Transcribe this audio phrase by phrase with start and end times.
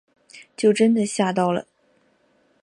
[0.57, 1.67] 就真的吓到了